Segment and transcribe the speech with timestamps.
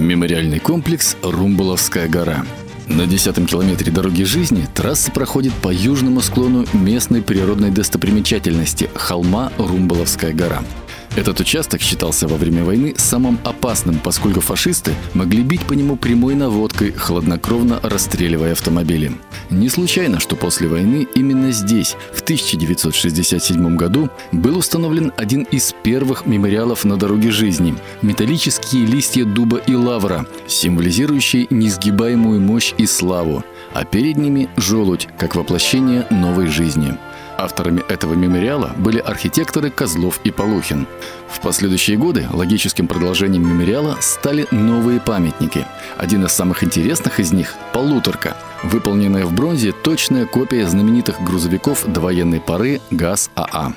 [0.00, 2.46] Мемориальный комплекс «Румбаловская гора».
[2.86, 10.32] На десятом километре дороги жизни трасса проходит по южному склону местной природной достопримечательности холма Румбаловская
[10.32, 10.62] гора.
[11.16, 13.59] Этот участок считался во время войны самым опасным,
[14.02, 19.12] поскольку фашисты могли бить по нему прямой наводкой, хладнокровно расстреливая автомобили.
[19.50, 26.26] Не случайно, что после войны именно здесь, в 1967 году, был установлен один из первых
[26.26, 33.84] мемориалов на дороге жизни– металлические листья дуба и лавра, символизирующие несгибаемую мощь и славу, а
[33.84, 36.96] перед ними– желудь, как воплощение новой жизни–
[37.40, 40.86] Авторами этого мемориала были архитекторы Козлов и Полухин.
[41.30, 45.66] В последующие годы логическим продолжением мемориала стали новые памятники.
[45.98, 52.40] Один из самых интересных из них– полуторка, выполненная в бронзе точная копия знаменитых грузовиков довоенной
[52.40, 53.74] поры ГАЗ-АА.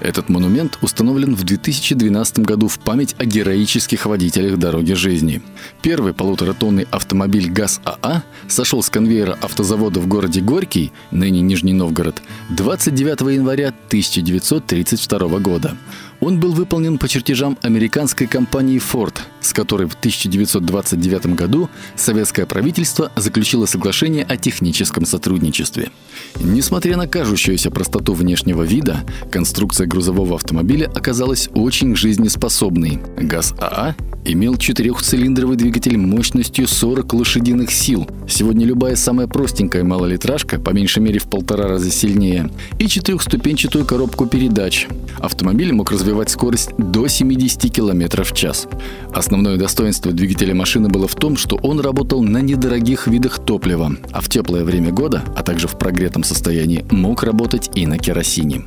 [0.00, 5.42] Этот монумент установлен в 2012 году в память о героических водителях дороги жизни.
[5.82, 13.34] Первый полуторатонный автомобиль ГАЗ-АА сошел с конвейера автозавода в городе Горький, ныне Нижний Новгород, 29
[13.34, 15.76] января 1932 года.
[16.20, 19.14] Он был выполнен по чертежам американской компании Ford,
[19.46, 25.90] с которой в 1929 году советское правительство заключило соглашение о техническом сотрудничестве.
[26.40, 33.00] Несмотря на кажущуюся простоту внешнего вида, конструкция грузового автомобиля оказалась очень жизнеспособной.
[33.18, 38.08] ГАЗ АА имел четырехцилиндровый двигатель мощностью 40 лошадиных сил.
[38.28, 44.26] Сегодня любая самая простенькая малолитражка, по меньшей мере в полтора раза сильнее, и четырехступенчатую коробку
[44.26, 44.88] передач.
[45.20, 48.66] Автомобиль мог развивать скорость до 70 км в час.
[49.36, 54.22] Основное достоинство двигателя машины было в том, что он работал на недорогих видах топлива, а
[54.22, 58.62] в теплое время года, а также в прогретом состоянии, мог работать и на керосине.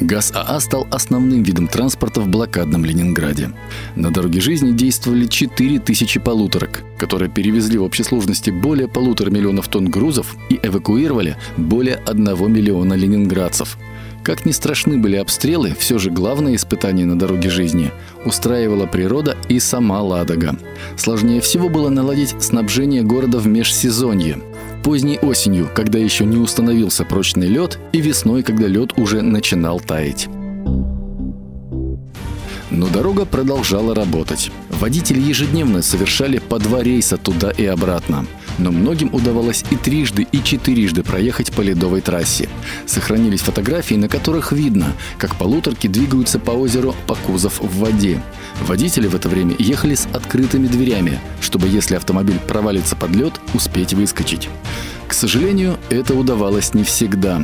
[0.00, 3.52] ГАЗ АА стал основным видом транспорта в блокадном Ленинграде.
[3.94, 9.88] На дороге жизни действовали 4000 полуторок, которые перевезли в общей сложности более полутора миллионов тонн
[9.88, 13.78] грузов и эвакуировали более 1 миллиона ленинградцев.
[14.24, 17.90] Как ни страшны были обстрелы, все же главное испытание на дороге жизни
[18.24, 20.56] устраивала природа и сама Ладога.
[20.96, 24.38] Сложнее всего было наладить снабжение города в межсезонье–
[24.82, 30.28] поздней осенью, когда еще не установился прочный лед, и весной, когда лед уже начинал таять.
[32.70, 34.50] Но дорога продолжала работать.
[34.70, 38.26] Водители ежедневно совершали по два рейса туда и обратно.
[38.58, 42.48] Но многим удавалось и трижды, и четырежды проехать по ледовой трассе.
[42.86, 48.20] Сохранились фотографии, на которых видно, как полуторки двигаются по озеру по кузов в воде.
[48.66, 53.94] Водители в это время ехали с открытыми дверями, чтобы, если автомобиль провалится под лед, успеть
[53.94, 54.48] выскочить.
[55.08, 57.42] К сожалению, это удавалось не всегда.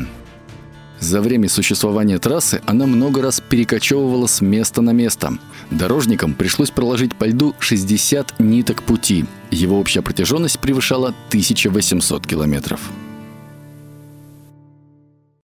[1.00, 5.34] За время существования трассы она много раз перекочевывала с места на место.
[5.70, 9.25] Дорожникам пришлось проложить по льду 60 ниток пути.
[9.50, 12.91] Его общая протяженность превышала 1800 километров.